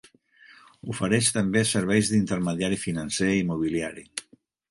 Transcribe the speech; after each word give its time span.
Ofereix 0.93 1.27
també 1.35 1.63
serveis 1.73 2.09
d'intermediari 2.13 2.81
financer 2.87 3.31
i 3.43 3.47
mobiliari. 3.51 4.07